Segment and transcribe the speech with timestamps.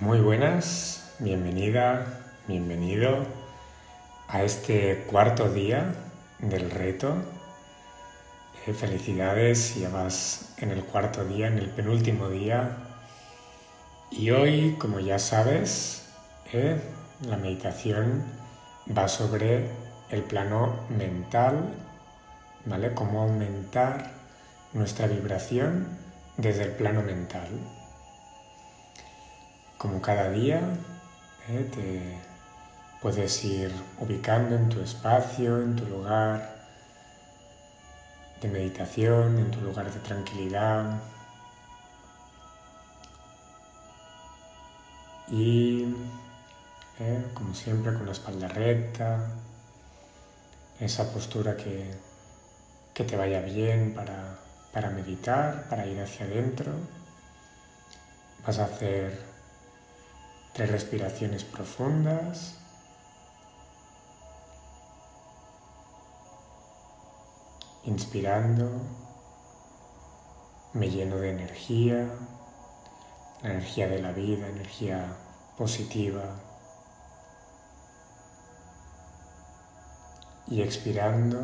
[0.00, 3.26] Muy buenas, bienvenida, bienvenido
[4.28, 5.92] a este cuarto día
[6.38, 7.16] del reto.
[8.64, 12.76] Eh, felicidades, ya vas en el cuarto día, en el penúltimo día.
[14.12, 16.06] Y hoy, como ya sabes,
[16.52, 16.80] eh,
[17.26, 18.22] la meditación
[18.96, 19.68] va sobre
[20.10, 21.74] el plano mental,
[22.66, 22.94] ¿vale?
[22.94, 24.12] Cómo aumentar
[24.74, 25.88] nuestra vibración
[26.36, 27.48] desde el plano mental
[29.78, 30.60] como cada día,
[31.48, 32.18] eh, te
[33.00, 36.56] puedes ir ubicando en tu espacio, en tu lugar
[38.40, 41.00] de meditación, en tu lugar de tranquilidad.
[45.28, 45.94] Y,
[46.98, 49.30] eh, como siempre, con la espalda recta,
[50.80, 51.94] esa postura que,
[52.94, 54.38] que te vaya bien para,
[54.72, 56.72] para meditar, para ir hacia adentro.
[58.44, 59.27] Vas a hacer
[60.58, 62.56] Tres respiraciones profundas.
[67.84, 68.68] Inspirando,
[70.72, 72.10] me lleno de energía,
[73.44, 75.16] la energía de la vida, energía
[75.56, 76.24] positiva.
[80.48, 81.38] Y expirando,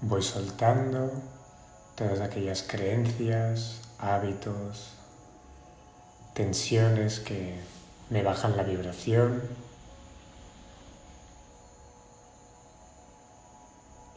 [0.00, 1.10] voy soltando
[1.96, 4.93] todas aquellas creencias, hábitos,
[6.34, 7.54] tensiones que
[8.10, 9.42] me bajan la vibración.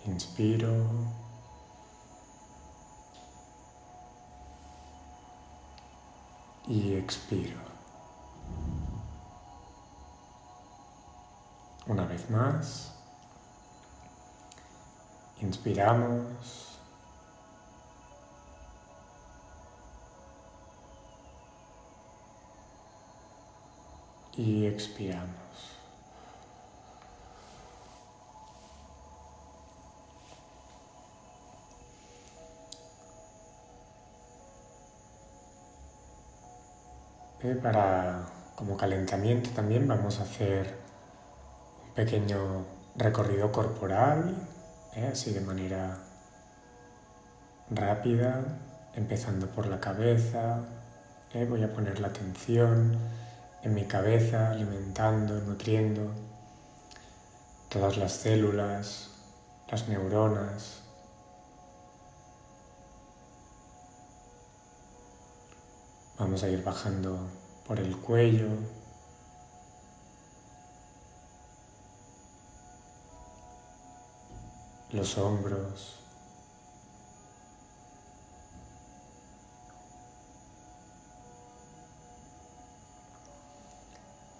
[0.05, 0.87] Inspiro.
[6.67, 7.59] Y expiro.
[11.85, 12.93] Una vez más.
[15.39, 16.66] Inspiramos.
[24.37, 25.35] Y expiramos.
[37.43, 40.75] Eh, para como calentamiento también vamos a hacer
[41.85, 42.65] un pequeño
[42.95, 44.35] recorrido corporal,
[44.95, 45.97] eh, así de manera
[47.69, 48.43] rápida,
[48.95, 50.65] empezando por la cabeza.
[51.33, 52.97] Eh, voy a poner la atención
[53.63, 56.11] en mi cabeza, alimentando, nutriendo
[57.69, 59.09] todas las células,
[59.69, 60.83] las neuronas.
[66.17, 67.19] Vamos a ir bajando
[67.67, 68.49] por el cuello,
[74.91, 75.99] los hombros,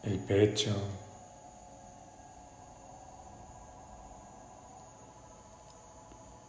[0.07, 0.73] el pecho,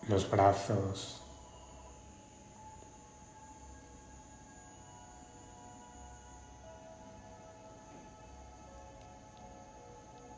[0.06, 1.20] los brazos,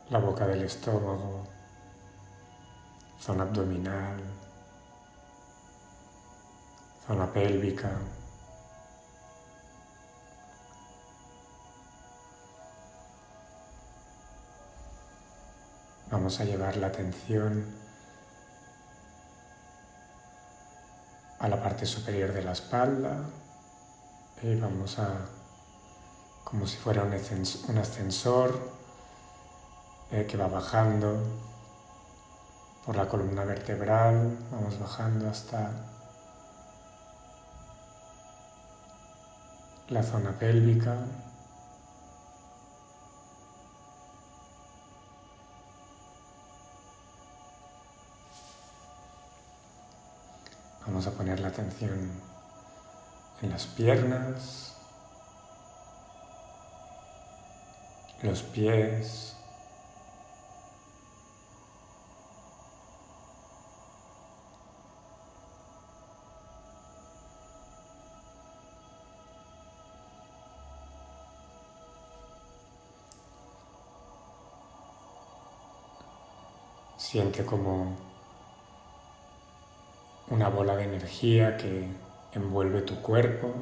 [0.08, 1.44] la boca del estómago,
[3.20, 4.18] zona abdominal,
[7.06, 7.98] zona pélvica.
[16.10, 17.64] Vamos a llevar la atención
[21.38, 23.20] a la parte superior de la espalda
[24.42, 25.08] y vamos a,
[26.42, 28.60] como si fuera un ascensor
[30.10, 31.16] eh, que va bajando
[32.84, 35.70] por la columna vertebral, vamos bajando hasta
[39.88, 40.96] la zona pélvica.
[50.90, 52.10] Vamos a poner la atención
[53.42, 54.74] en las piernas,
[58.24, 59.36] los pies,
[76.98, 78.09] Siente como
[80.30, 81.86] una bola de energía que
[82.32, 83.54] envuelve tu cuerpo.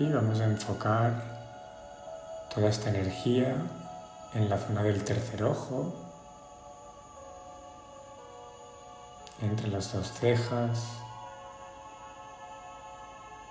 [0.00, 1.12] Y vamos a enfocar
[2.54, 3.56] toda esta energía
[4.32, 5.92] en la zona del tercer ojo,
[9.42, 10.86] entre las dos cejas.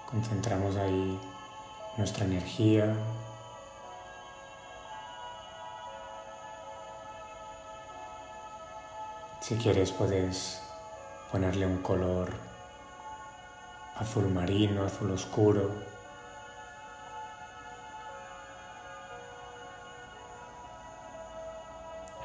[0.09, 1.19] Concentramos ahí
[1.97, 2.95] nuestra energía.
[9.41, 10.61] Si quieres puedes
[11.29, 12.31] ponerle un color
[13.97, 15.96] azul marino, azul oscuro.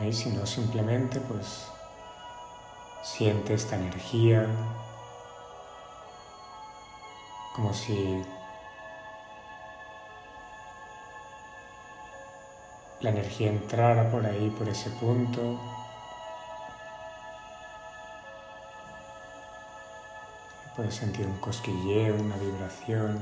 [0.05, 1.67] Y si no, simplemente pues
[3.03, 4.47] siente esta energía
[7.55, 8.23] como si
[13.01, 15.61] la energía entrara por ahí, por ese punto.
[20.77, 23.21] Puedes sentir un cosquilleo, una vibración.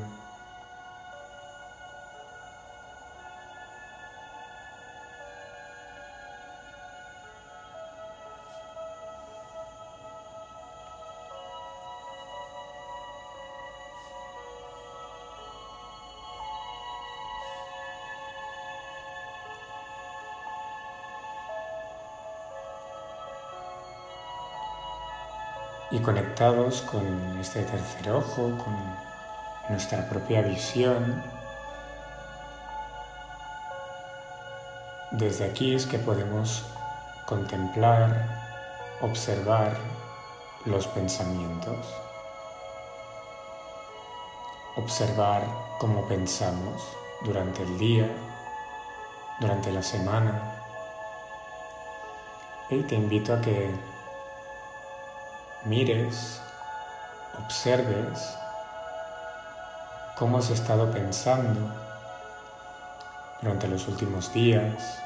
[26.00, 28.76] Conectados con este tercer ojo, con
[29.68, 31.22] nuestra propia visión.
[35.12, 36.64] Desde aquí es que podemos
[37.26, 38.26] contemplar,
[39.00, 39.76] observar
[40.64, 41.86] los pensamientos,
[44.76, 45.42] observar
[45.78, 46.82] cómo pensamos
[47.24, 48.08] durante el día,
[49.40, 50.56] durante la semana.
[52.68, 53.89] Y te invito a que
[55.64, 56.40] mires,
[57.38, 58.36] observes
[60.18, 61.60] cómo has estado pensando
[63.40, 65.00] durante los últimos días.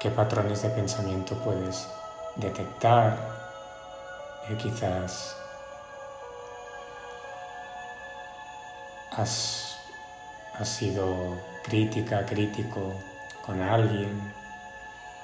[0.00, 1.86] ¿Qué patrones de pensamiento puedes
[2.36, 3.18] detectar?
[4.48, 5.36] Eh, quizás
[9.12, 9.69] has,
[10.60, 12.92] has sido crítica, crítico
[13.46, 14.20] con alguien,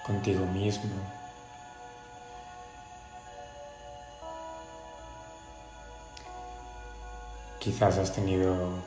[0.03, 0.95] contigo mismo.
[7.59, 8.83] Quizás has tenido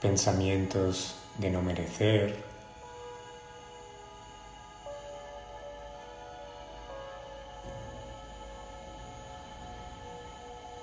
[0.00, 2.44] pensamientos de no merecer.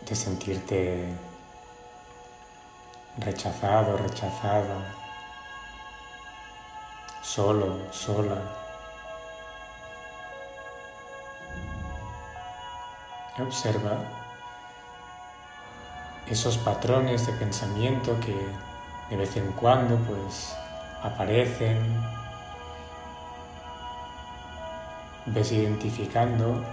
[0.05, 1.05] De sentirte
[3.19, 4.99] rechazado, rechazada
[7.21, 8.37] solo, sola.
[13.39, 13.99] Observa
[16.27, 18.35] esos patrones de pensamiento que
[19.09, 20.55] de vez en cuando pues
[21.03, 21.77] aparecen.
[25.27, 26.63] Ves identificando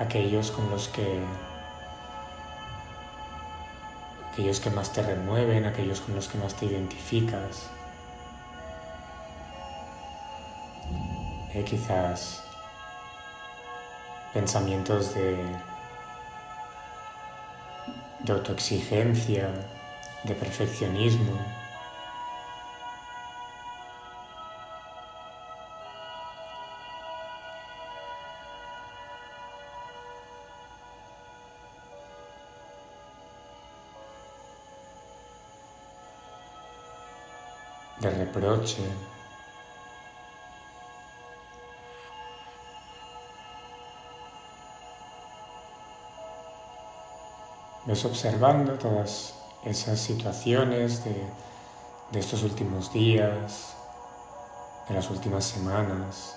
[0.00, 1.22] aquellos con los que
[4.32, 7.68] aquellos que más te remueven, aquellos con los que más te identificas.
[11.66, 12.42] quizás
[14.32, 15.36] pensamientos de,
[18.24, 19.50] de autoexigencia,
[20.24, 21.38] de perfeccionismo.
[38.32, 38.82] Reproche.
[47.84, 49.34] ves observando todas
[49.64, 51.26] esas situaciones de,
[52.12, 53.74] de estos últimos días,
[54.88, 56.36] de las últimas semanas,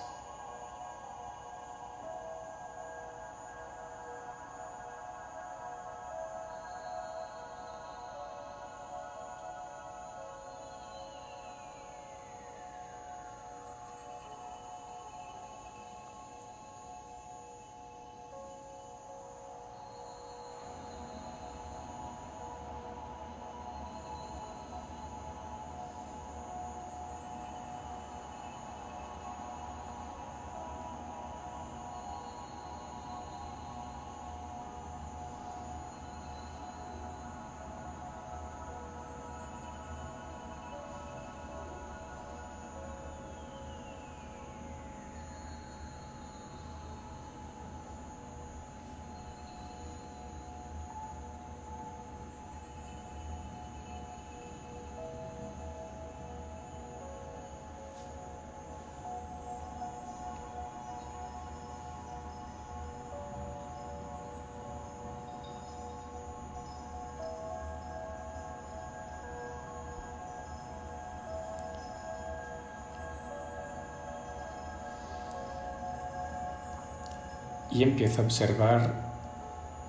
[77.70, 79.06] y empieza a observar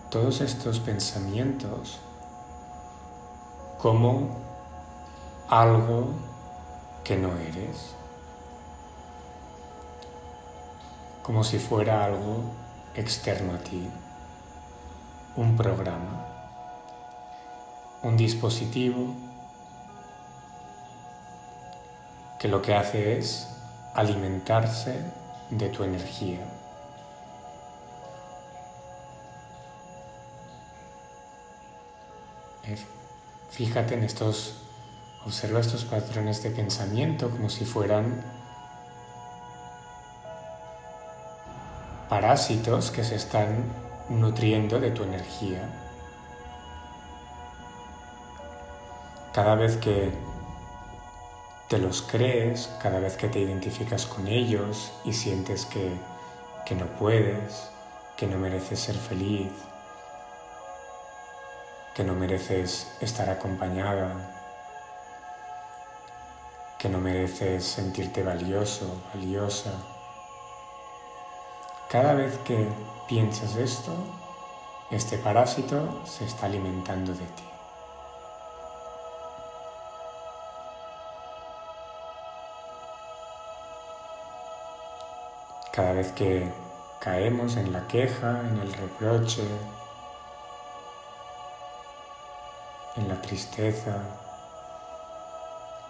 [0.09, 1.99] todos estos pensamientos
[3.79, 4.29] como
[5.49, 6.09] algo
[7.03, 7.95] que no eres,
[11.23, 12.43] como si fuera algo
[12.95, 13.87] externo a ti,
[15.35, 16.25] un programa,
[18.03, 19.13] un dispositivo
[22.39, 23.47] que lo que hace es
[23.93, 24.99] alimentarse
[25.49, 26.56] de tu energía.
[33.49, 34.55] Fíjate en estos,
[35.25, 38.23] observa estos patrones de pensamiento como si fueran
[42.09, 43.63] parásitos que se están
[44.09, 45.61] nutriendo de tu energía.
[49.33, 50.11] Cada vez que
[51.69, 55.91] te los crees, cada vez que te identificas con ellos y sientes que,
[56.65, 57.69] que no puedes,
[58.15, 59.51] que no mereces ser feliz,
[61.97, 64.13] que no mereces estar acompañada,
[66.77, 69.71] que no mereces sentirte valioso, valiosa.
[71.89, 72.67] Cada vez que
[73.07, 73.95] piensas esto,
[74.91, 77.49] este parásito se está alimentando de ti.
[85.71, 86.53] Cada vez que
[86.99, 89.41] caemos en la queja, en el reproche,
[92.97, 94.01] en la tristeza,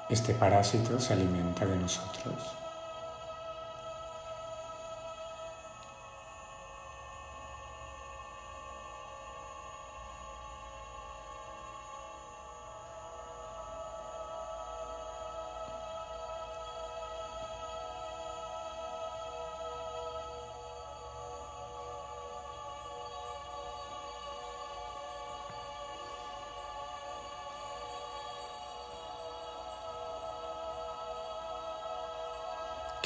[0.09, 2.57] este parásito se alimenta de nosotros.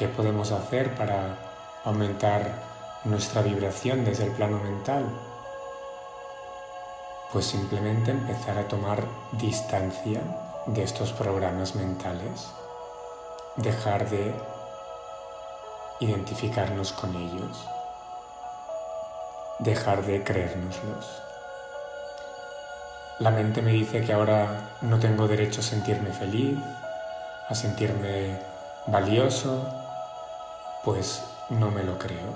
[0.02, 1.38] ¿Qué podemos hacer para
[1.86, 2.42] aumentar
[3.04, 5.06] nuestra vibración desde el plano mental?
[7.32, 9.04] Pues simplemente empezar a tomar
[9.34, 10.22] distancia
[10.66, 12.48] de estos programas mentales,
[13.58, 14.34] dejar de
[16.00, 17.64] identificarnos con ellos,
[19.60, 21.22] dejar de creérnoslos.
[23.20, 26.58] La mente me dice que ahora no tengo derecho a sentirme feliz,
[27.50, 28.40] a sentirme
[28.88, 29.81] valioso,
[30.84, 32.34] pues no me lo creo.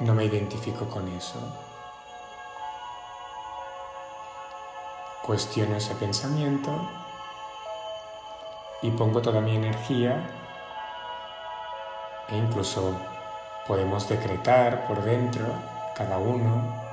[0.00, 1.38] No me identifico con eso.
[5.22, 6.70] Cuestiono ese pensamiento
[8.82, 10.30] y pongo toda mi energía
[12.28, 12.92] e incluso
[13.66, 15.46] podemos decretar por dentro
[15.96, 16.86] cada uno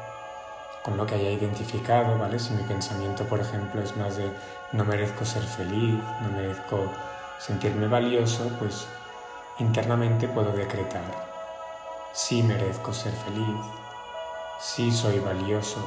[0.84, 2.40] con lo que haya identificado, ¿vale?
[2.40, 4.32] Si mi pensamiento, por ejemplo, es más de
[4.72, 6.92] no merezco ser feliz, no merezco
[7.40, 8.88] sentirme valioso, pues
[9.60, 11.03] internamente puedo decretar,
[12.12, 13.60] sí merezco ser feliz,
[14.60, 15.79] sí soy valioso,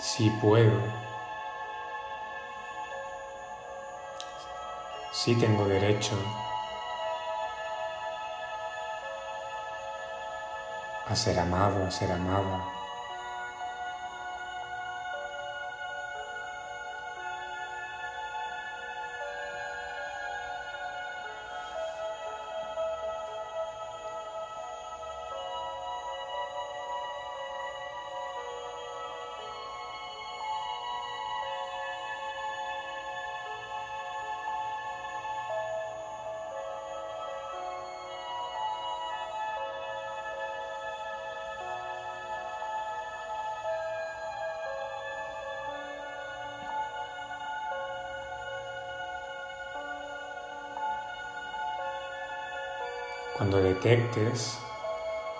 [0.00, 0.80] sí puedo,
[5.12, 6.16] sí tengo derecho
[11.08, 12.73] a ser amado, a ser amada.
[53.36, 54.60] Cuando detectes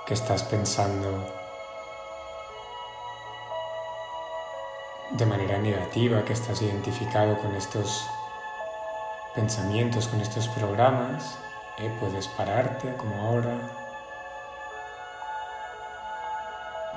[0.04, 1.32] que estás pensando
[5.12, 8.04] de manera negativa, que estás identificado con estos
[9.36, 11.38] pensamientos, con estos programas,
[11.78, 13.60] eh, puedes pararte como ahora,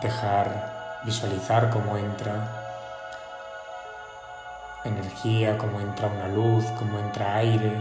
[0.01, 2.63] dejar visualizar cómo entra
[4.83, 7.71] energía, cómo entra una luz, cómo entra aire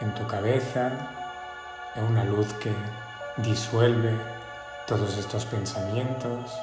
[0.00, 1.14] en tu cabeza
[1.96, 2.72] una luz que
[3.38, 4.16] disuelve
[4.86, 6.58] todos estos pensamientos,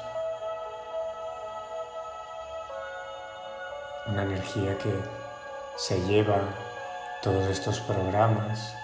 [4.06, 4.92] una energía que
[5.76, 6.40] se lleva
[7.22, 8.74] todos estos programas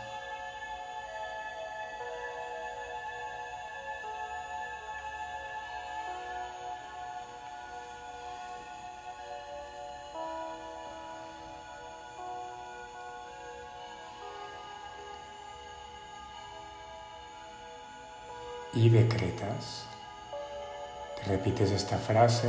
[21.16, 22.48] Te repites esta frase,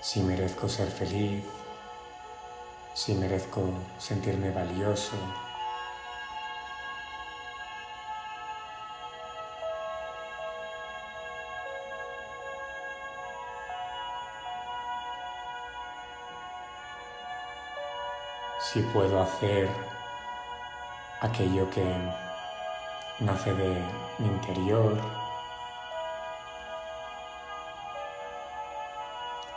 [0.00, 1.44] si merezco ser feliz,
[2.94, 3.62] si merezco
[3.98, 5.16] sentirme valioso,
[18.72, 19.68] si puedo hacer
[21.20, 22.25] aquello que
[23.20, 23.82] nace de
[24.18, 24.96] mi interior,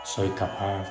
[0.03, 0.87] soy capaz.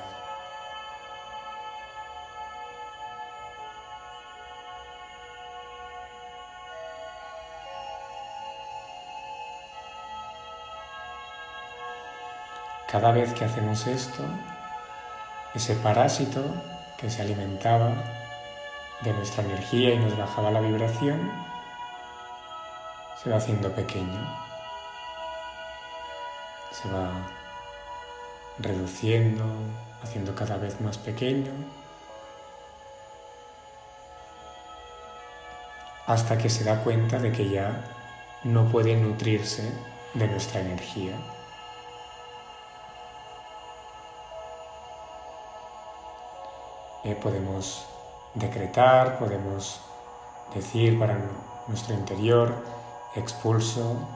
[12.91, 14.23] Cada vez que hacemos esto,
[15.53, 16.43] ese parásito
[16.97, 17.93] que se alimentaba
[19.01, 21.48] de nuestra energía y nos bajaba la vibración,
[23.21, 24.19] se va haciendo pequeño,
[26.71, 27.11] se va
[28.59, 29.43] reduciendo,
[30.01, 31.51] haciendo cada vez más pequeño,
[36.07, 37.83] hasta que se da cuenta de que ya
[38.43, 39.69] no puede nutrirse
[40.13, 41.17] de nuestra energía.
[47.03, 47.85] Eh, podemos
[48.33, 49.81] decretar, podemos
[50.55, 51.17] decir para
[51.67, 52.78] nuestro interior,
[53.15, 54.07] expulso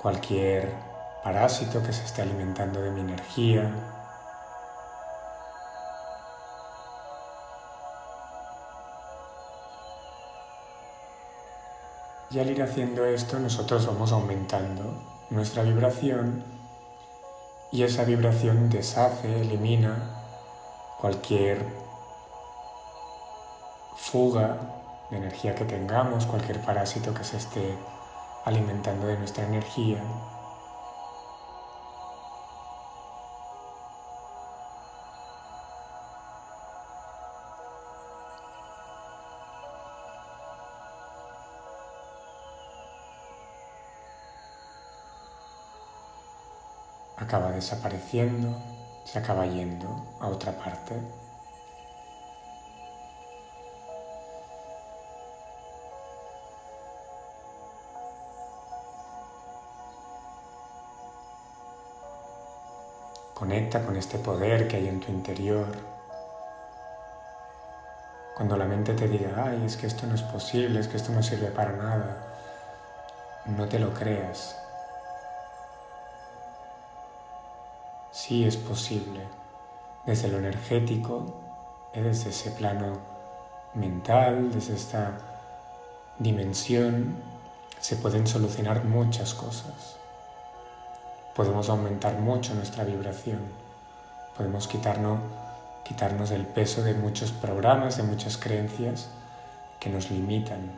[0.00, 0.72] cualquier
[1.22, 3.70] parásito que se esté alimentando de mi energía.
[12.30, 14.84] Y al ir haciendo esto nosotros vamos aumentando
[15.30, 16.44] nuestra vibración
[17.72, 19.96] y esa vibración deshace, elimina
[21.00, 21.66] cualquier
[23.96, 24.79] fuga
[25.10, 27.76] de energía que tengamos, cualquier parásito que se esté
[28.44, 30.02] alimentando de nuestra energía.
[47.30, 48.58] acaba desapareciendo
[49.04, 49.86] se acaba yendo
[50.20, 51.19] a otra parte.
[63.40, 65.66] Conecta con este poder que hay en tu interior.
[68.36, 71.10] Cuando la mente te diga, ay, es que esto no es posible, es que esto
[71.10, 72.16] no sirve para nada,
[73.46, 74.60] no te lo creas.
[78.30, 79.20] sí es posible,
[80.04, 81.40] desde lo energético,
[81.94, 82.98] desde ese plano
[83.74, 85.18] mental, desde esta
[86.18, 87.16] dimensión,
[87.80, 89.99] se pueden solucionar muchas cosas.
[91.40, 93.38] Podemos aumentar mucho nuestra vibración,
[94.36, 95.20] podemos quitarnos,
[95.84, 99.08] quitarnos el peso de muchos programas, de muchas creencias
[99.80, 100.70] que nos limitan,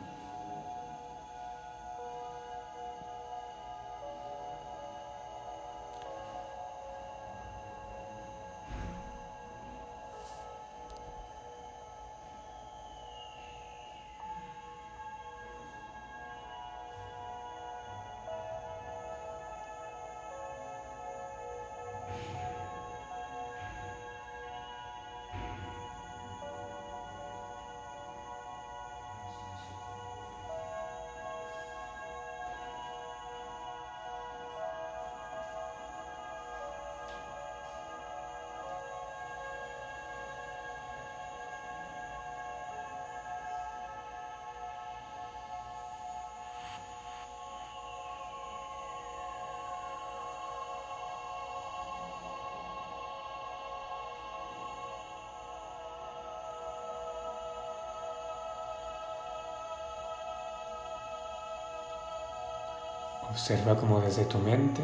[63.33, 64.83] Observa cómo desde tu mente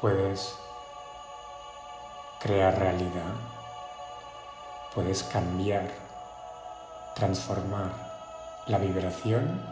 [0.00, 0.54] puedes
[2.40, 3.34] crear realidad,
[4.94, 5.90] puedes cambiar,
[7.14, 7.90] transformar
[8.68, 9.62] la vibración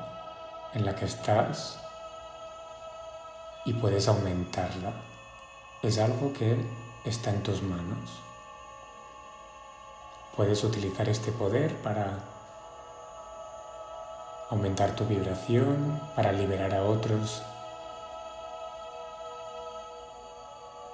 [0.75, 1.79] en la que estás
[3.65, 4.93] y puedes aumentarla.
[5.83, 6.55] Es algo que
[7.07, 8.11] está en tus manos.
[10.37, 12.19] Puedes utilizar este poder para
[14.51, 17.43] aumentar tu vibración, para liberar a otros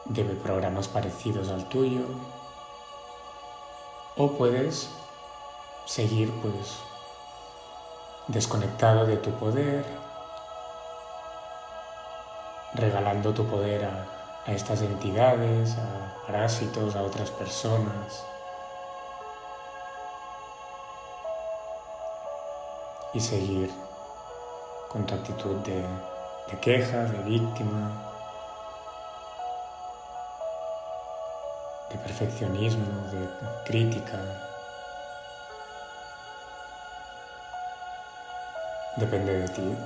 [0.06, 2.02] de programas parecidos al tuyo
[4.16, 4.90] o puedes
[5.86, 6.78] seguir pues
[8.28, 9.84] desconectado de tu poder,
[12.74, 14.08] regalando tu poder a,
[14.46, 18.24] estas entidades, a parásitos, a otras personas.
[23.14, 23.70] Y seguir
[24.88, 25.84] con tu actitud de,
[26.50, 28.11] de queja, de víctima,
[31.92, 33.28] de perfeccionismo, de
[33.64, 34.18] crítica.
[38.96, 39.76] Depende de ti.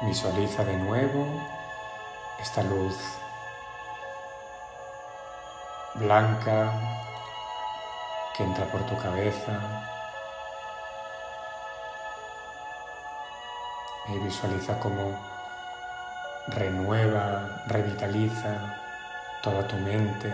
[0.00, 1.26] Visualiza de nuevo
[2.40, 2.96] esta luz
[5.94, 6.72] blanca
[8.36, 9.52] que entra por tu cabeza
[14.08, 15.16] y visualiza cómo
[16.48, 18.76] renueva, revitaliza
[19.42, 20.32] toda tu mente,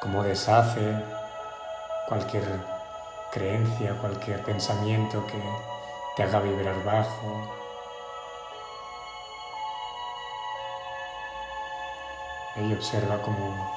[0.00, 1.02] cómo deshace
[2.08, 2.44] cualquier
[3.32, 5.42] creencia, cualquier pensamiento que
[6.16, 7.65] te haga vibrar bajo,
[12.58, 13.76] y observa cómo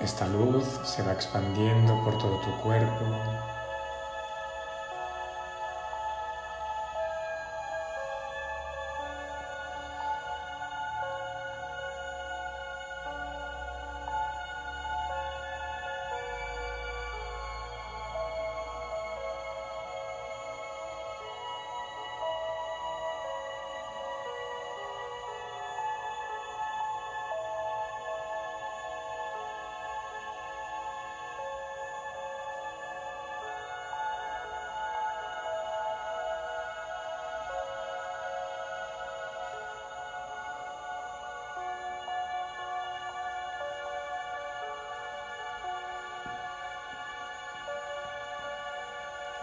[0.00, 3.53] esta luz se va expandiendo por todo tu cuerpo.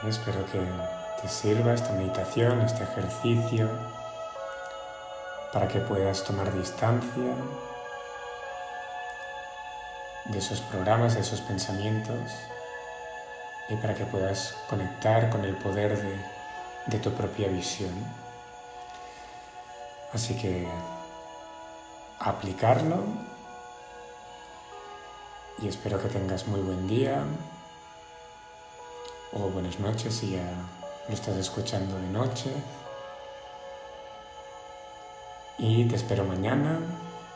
[0.08, 0.60] Espero que
[1.22, 3.70] te sirva esta meditación, este ejercicio,
[5.54, 7.36] para que puedas tomar distancia
[10.26, 12.32] de esos programas, de esos pensamientos
[13.70, 16.16] y para que puedas conectar con el poder de,
[16.88, 17.94] de tu propia visión.
[20.14, 20.68] Así que
[22.18, 23.04] aplicarlo
[25.62, 27.24] y espero que tengas muy buen día
[29.34, 30.54] o buenas noches si ya
[31.08, 32.52] lo estás escuchando de noche.
[35.58, 36.80] Y te espero mañana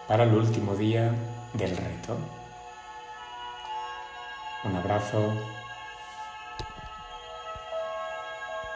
[0.08, 1.14] para el último día
[1.54, 2.18] del reto.
[4.64, 5.32] Un abrazo.